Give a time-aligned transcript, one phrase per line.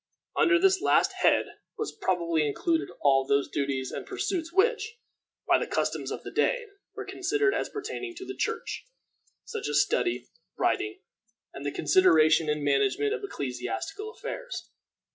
[0.35, 1.45] Under this last head
[1.77, 4.97] was probably included all those duties and pursuits which,
[5.47, 8.87] by the customs of the day, were considered as pertaining to the Church,
[9.45, 10.25] such as study,
[10.57, 11.01] writing,
[11.53, 14.71] and the consideration and management of ecclesiastical affairs.